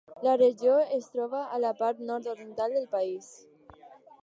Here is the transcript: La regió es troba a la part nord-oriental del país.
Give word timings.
La 0.27 0.31
regió 0.41 0.77
es 0.95 1.09
troba 1.17 1.43
a 1.57 1.59
la 1.65 1.73
part 1.83 2.01
nord-oriental 2.09 2.75
del 2.79 2.91
país. 2.99 3.31